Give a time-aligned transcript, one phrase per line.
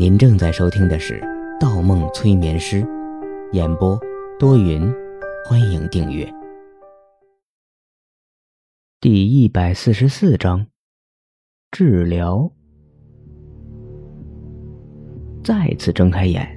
[0.00, 1.20] 您正在收听的是
[1.60, 2.80] 《盗梦催眠师》，
[3.52, 4.00] 演播
[4.38, 4.90] 多云，
[5.44, 6.26] 欢迎订阅。
[8.98, 10.66] 第一百四十四章，
[11.70, 12.50] 治疗。
[15.44, 16.48] 再次睁开眼，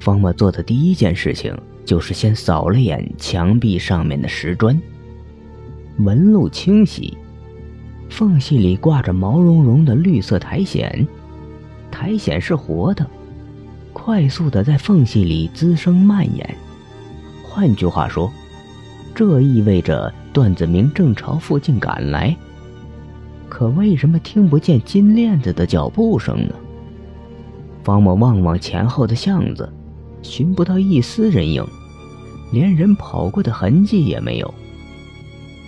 [0.00, 4.76] 方墨做的第一件事情就是先扫了眼墙壁上面的石砖，
[6.00, 7.16] 纹路清晰，
[8.08, 11.06] 缝隙里挂着毛茸茸的绿色苔藓。
[11.90, 13.06] 苔藓是活的，
[13.92, 16.56] 快速的在缝隙里滋生蔓延。
[17.42, 18.30] 换句话说，
[19.14, 22.34] 这意味着段子明正朝附近赶来。
[23.48, 26.54] 可为什么听不见金链子的脚步声呢？
[27.82, 29.68] 方某望望前后的巷子，
[30.22, 31.66] 寻不到一丝人影，
[32.52, 34.54] 连人跑过的痕迹也没有。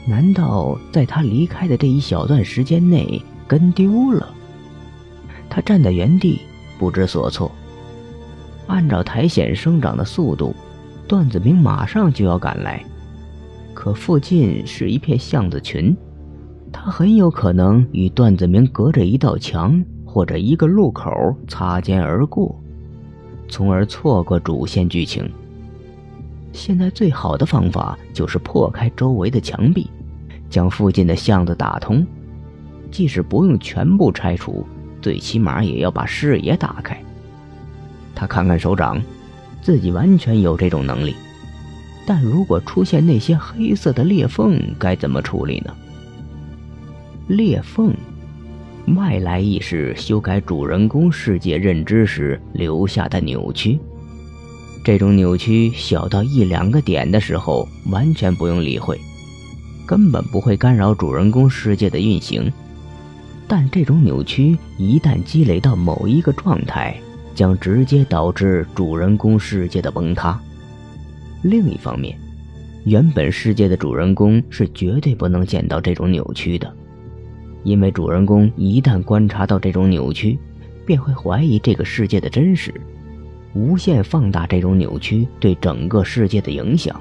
[0.07, 4.33] 难道在他离开的这一小段时间内跟丢了？
[5.55, 6.41] 他站在原地，
[6.79, 7.53] 不知所措。
[8.69, 10.55] 按照苔藓生长的速度，
[11.07, 12.83] 段子明马上就要赶来。
[13.75, 15.95] 可附近是一片巷子群，
[16.73, 21.13] 他很有可能与段子明隔着一道墙或者一个路口
[21.47, 22.59] 擦肩而过，
[23.47, 25.31] 从而错过主线剧情。
[26.51, 29.91] 现在最好的方法就是破开周围的墙壁，
[30.49, 32.07] 将附近的巷子打通，
[32.91, 34.67] 即使不用全部拆除。
[35.03, 36.99] 最起码也要把视野打开。
[38.15, 39.03] 他看看手掌，
[39.61, 41.15] 自己完全有这种能力。
[42.07, 45.75] 但如果出现那些黑色的裂缝，该怎么处理呢？
[47.29, 47.95] 裂缝，
[48.97, 53.79] 外来意识修改主人公世界认知时留下的扭曲。
[54.85, 59.01] 这种扭曲小到一两个点的时候，完全不用理会，
[59.87, 62.53] 根本不会干扰主人公世界的运行。
[63.55, 66.99] 但这种扭曲一旦积累到某一个状态，
[67.35, 70.41] 将直接导致主人公世界的崩塌。
[71.43, 72.17] 另一方面，
[72.85, 76.75] 原本世界的主人公是绝对不能见到这种扭曲的，
[77.63, 80.39] 因为主人公一旦观察到这种扭曲，
[80.87, 82.73] 便会怀疑这个世界的真实，
[83.53, 86.99] 无限放大这种扭曲对整个世界的影响，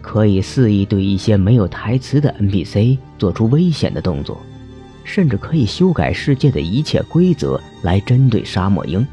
[0.00, 4.40] 可以肆意对一些没有台词的 NPC 做出危险的动作。
[5.12, 9.04] 甚至可以修改世界的一切规则来针对沙漠鹰，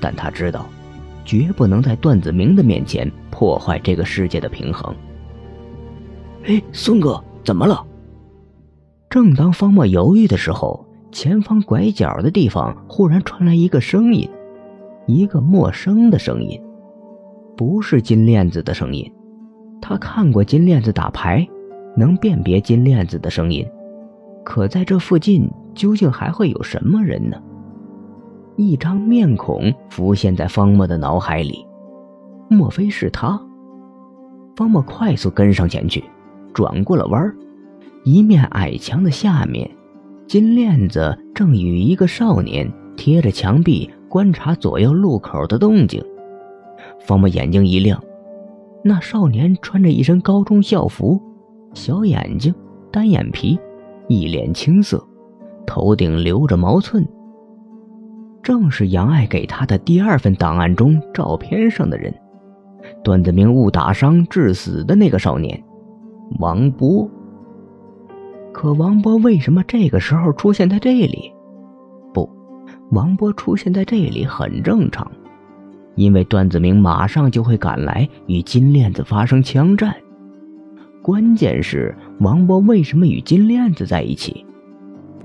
[0.00, 0.64] 但他知道，
[1.22, 4.94] 绝不能在段子明的面前破坏这个世界的平衡。
[6.44, 7.84] 哎，孙哥，怎么了？
[9.10, 14.26] 正当方墨犹豫的时候，前方拐角的地方忽然传来一个声音，
[15.06, 16.58] 一个陌生的声音，
[17.54, 19.12] 不是金链子的声音。
[19.78, 21.46] 他看过金链子打牌，
[21.98, 23.68] 能辨别金链子的声音。
[24.44, 27.36] 可在这附近究竟还会有什么人呢？
[28.56, 31.66] 一张面孔浮现在方墨的脑海里，
[32.48, 33.40] 莫非是他？
[34.56, 36.04] 方墨快速跟上前去，
[36.52, 37.34] 转过了弯
[38.04, 39.70] 一面矮墙的下面，
[40.26, 46.04] 金链子正与一个少年贴着墙壁观察左右路口的动静。
[47.00, 48.02] 方墨眼睛一亮，
[48.84, 51.20] 那少年穿着一身高中校服，
[51.72, 52.54] 小眼睛，
[52.90, 53.58] 单眼皮。
[54.12, 55.02] 一脸青涩，
[55.66, 57.06] 头顶留着毛寸，
[58.42, 62.12] 正是杨爱给他的第二份档案中照片上的人，
[63.02, 65.62] 段子明误打伤致死的那个少年，
[66.38, 67.08] 王波。
[68.52, 71.32] 可王波为什么这个时候出现在这里？
[72.12, 72.28] 不，
[72.90, 75.10] 王波出现在这里很正常，
[75.94, 79.94] 因为段子明马上就会赶来与金链子发生枪战。
[81.02, 84.46] 关键是王波为什么与金链子在一起？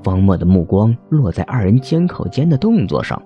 [0.01, 3.21] 方墨的目光落在二人肩靠肩的动作上，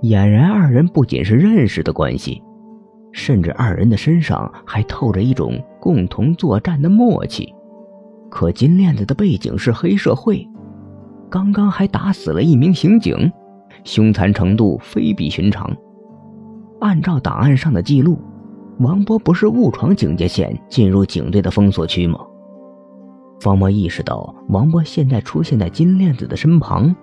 [0.00, 2.42] 俨然二人不仅是认识的关系，
[3.12, 7.54] 甚至二人的身上还透着一种共同作战的默契。
[8.30, 10.48] 可金链子的背景是黑社会，
[11.28, 13.30] 刚刚还打死了一名刑警，
[13.84, 15.70] 凶残程度非比寻常。
[16.80, 18.18] 按照档案上的记录。
[18.78, 22.18] 王波不是误闯警戒线进入警队的封锁区吗？
[23.40, 26.94] 方墨意识到，王波现在出现在金链子的身旁，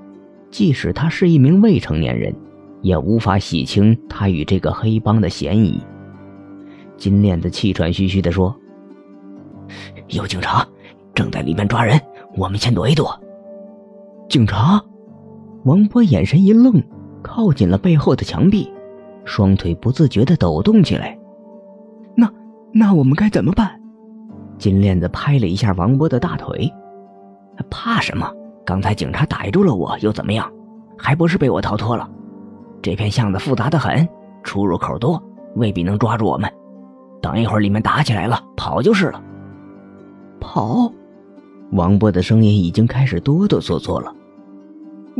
[0.51, 2.33] 即使他是一名未成年人，
[2.81, 5.81] 也无法洗清他与这个黑帮的嫌疑。
[6.95, 8.55] 金链子气喘吁吁地说
[10.09, 10.65] ：“有警察，
[11.15, 11.99] 正在里面抓人，
[12.35, 13.19] 我们先躲一躲。”
[14.29, 14.79] 警察？
[15.63, 16.81] 王波眼神一愣，
[17.23, 18.71] 靠近了背后的墙壁，
[19.25, 21.17] 双腿不自觉地抖动起来。
[22.15, 22.31] 那
[22.71, 23.81] 那我们该怎么办？
[24.57, 26.71] 金链子拍了一下王波的大腿，
[27.69, 28.31] 怕什么？
[28.65, 30.51] 刚才警察逮住了我，又怎么样？
[30.97, 32.09] 还不是被我逃脱了？
[32.81, 34.07] 这片巷子复杂的很，
[34.43, 35.21] 出入口多，
[35.55, 36.51] 未必能抓住我们。
[37.21, 39.21] 等一会儿里面打起来了，跑就是了。
[40.39, 40.91] 跑？
[41.71, 44.13] 王波的声音已经开始哆哆嗦嗦了。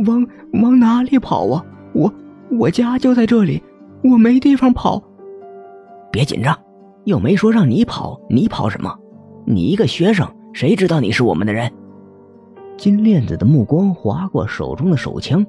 [0.06, 0.26] 往
[0.62, 1.64] 往哪里跑啊？
[1.92, 2.12] 我
[2.50, 3.62] 我家就在这里，
[4.02, 5.02] 我没地方跑。
[6.10, 6.56] 别紧张，
[7.04, 8.94] 又没说让你跑，你跑什么？
[9.50, 11.72] 你一个学生，谁知道你是我们的人？
[12.76, 15.44] 金链子的目光划过手中的手枪，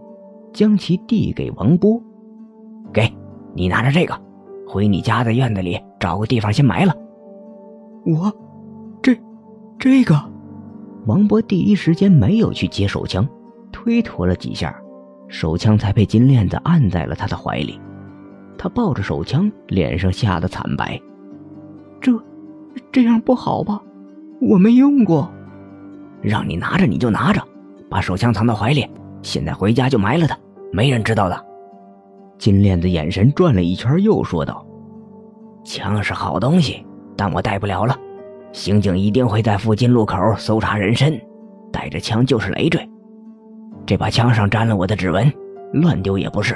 [0.54, 2.01] 将其递给王波
[2.94, 3.13] ：“给
[3.54, 4.18] 你拿着这个，
[4.66, 6.96] 回你家的院子里找个地方先埋了。”
[8.07, 8.34] 我，
[9.01, 9.13] 这，
[9.78, 10.18] 这个，
[11.06, 13.28] 王波第一时间没有去接手枪，
[13.69, 14.74] 推脱了几下，
[15.28, 17.78] 手枪才被金链子按在了他的怀里。
[18.57, 20.98] 他抱着手枪，脸上吓得惨白。
[22.00, 22.18] 这，
[22.94, 23.81] 这样不好吧？
[24.42, 25.32] 我没用过。
[26.22, 27.42] 让你拿着你就拿着，
[27.90, 28.86] 把手枪藏到怀里。
[29.22, 30.38] 现在回家就埋了它，
[30.72, 31.46] 没人知道的。
[32.38, 34.66] 金链子眼神转了一圈，又说道
[35.64, 36.86] ：“枪是好东西，
[37.18, 37.96] 但我带不了了。
[38.54, 41.20] 刑警一定会在附近路口搜查人身，
[41.72, 42.90] 带着枪就是累赘。
[43.86, 45.32] 这把枪上沾了我的指纹，
[45.74, 46.56] 乱丢也不是。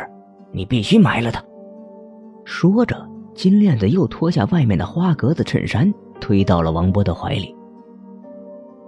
[0.51, 1.43] 你必须埋了它。”
[2.45, 2.95] 说着，
[3.33, 7.55] 金链子又脱下外面的花格子衬衫，推到了王波的怀里。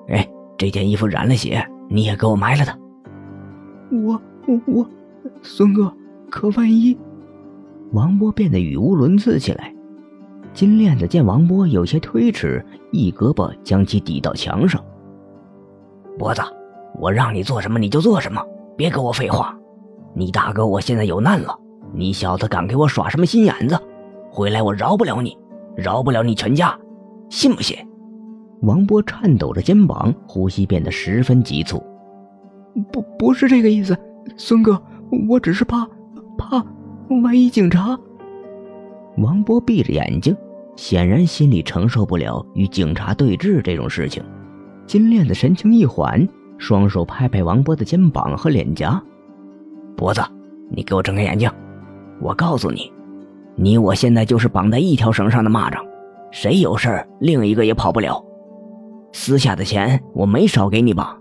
[0.07, 2.78] 哎，这件衣服染了血，你也给我埋了它。
[3.92, 4.90] 我我我，
[5.42, 5.92] 孙哥，
[6.30, 6.98] 可万一……
[7.92, 9.74] 王波变得语无伦次起来。
[10.54, 14.84] 金链子见王波有些推迟，一胳膊将其抵到墙上。
[16.18, 16.42] 脖子，
[17.00, 18.42] 我让你做什么你就做什么，
[18.78, 19.58] 别跟我废话。
[20.13, 21.58] 你大哥我现在有难了。
[21.94, 23.78] 你小子敢给我耍什么心眼子？
[24.31, 25.38] 回来我饶不了你，
[25.75, 26.78] 饶不了你全家，
[27.30, 27.78] 信不信？
[28.62, 31.84] 王波颤抖着肩膀，呼吸变得十分急促。
[32.92, 33.98] 不，不是这个意思，
[34.38, 34.81] 孙哥，
[35.30, 35.88] 我只是怕，
[36.38, 36.66] 怕，
[37.24, 37.98] 万一警察……
[39.18, 40.36] 王波闭着眼睛，
[40.75, 44.24] 显然心里承受不了与警察对峙这种事情。
[44.86, 46.28] 金链子神情一缓，
[46.58, 49.01] 双手拍拍王波的肩膀和脸颊，
[49.96, 50.22] 脖子，
[50.69, 51.50] 你给我睁开眼睛。
[52.19, 52.92] 我告诉你，
[53.56, 55.80] 你我现在就是绑在一条绳上的蚂蚱，
[56.31, 58.22] 谁有事儿另一个也跑不了。
[59.18, 61.18] 私下的钱我没少给你吧？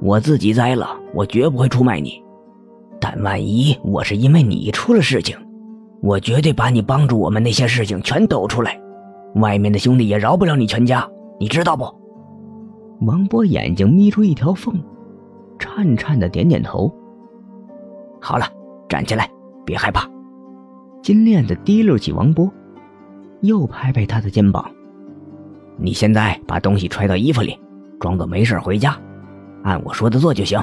[0.00, 2.20] 我自己栽了，我绝不会出卖你。
[3.00, 5.36] 但万一我是因为你出了事情，
[6.02, 8.80] 我绝对把你帮助我们那些事情全抖出来，
[9.36, 11.08] 外面的兄弟也饶不了你全家，
[11.38, 11.84] 你知道不？
[13.06, 14.74] 王波眼睛眯出一条缝，
[15.56, 16.92] 颤颤的点点头。
[18.20, 18.44] 好了，
[18.88, 19.30] 站起来。
[19.64, 20.10] 别害怕，
[21.00, 22.52] 金链子提溜起王波，
[23.40, 24.68] 又拍拍他的肩膀。
[25.76, 27.58] 你现在把东西揣到衣服里，
[27.98, 28.96] 装作没事回家，
[29.62, 30.62] 按我说的做就行。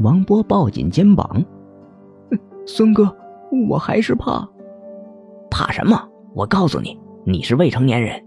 [0.00, 1.44] 王波抱紧肩膀，
[2.66, 3.14] 孙哥，
[3.68, 4.48] 我还是怕。
[5.50, 6.00] 怕什么？
[6.34, 8.22] 我告诉你，你是未成年人，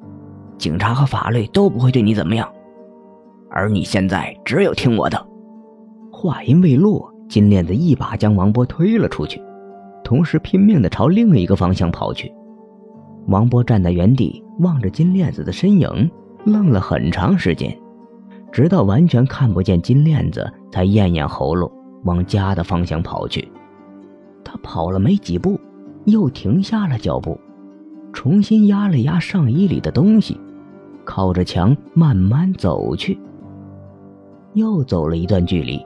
[0.58, 2.52] 警察和法律都不会对你怎么样，
[3.50, 5.28] 而你现在只有听我的。
[6.12, 7.10] 话音未落。
[7.30, 9.42] 金链子一把将王波推了出去，
[10.04, 12.30] 同时拼命地朝另一个方向跑去。
[13.28, 16.10] 王波站在原地望着金链子的身影，
[16.46, 17.78] 愣了很长时间，
[18.52, 21.72] 直到完全看不见金链子，才咽咽喉咙
[22.04, 23.48] 往家的方向跑去。
[24.44, 25.60] 他跑了没几步，
[26.06, 27.40] 又停下了脚步，
[28.12, 30.38] 重新压了压上衣里的东西，
[31.06, 33.18] 靠着墙慢慢走去。
[34.54, 35.80] 又走了一段距离。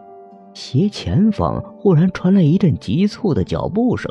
[0.54, 4.10] 斜前方忽然传来一阵急促的脚步声，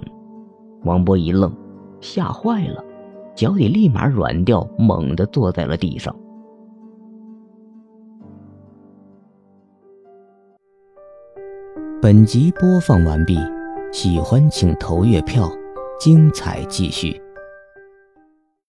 [0.85, 1.51] 王波一愣，
[2.03, 2.85] 吓坏了，
[3.35, 6.15] 脚底立马软掉，猛地坐在了地上。
[12.01, 13.39] 本集播放完毕，
[13.91, 15.51] 喜欢请投月票，
[15.99, 17.24] 精彩继续。